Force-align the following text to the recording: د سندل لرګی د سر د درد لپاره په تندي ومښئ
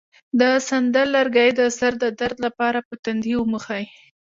د 0.39 0.41
سندل 0.67 1.07
لرګی 1.17 1.49
د 1.59 1.61
سر 1.77 1.93
د 2.03 2.05
درد 2.19 2.37
لپاره 2.45 2.79
په 2.87 2.93
تندي 3.03 3.33
ومښئ 3.37 3.85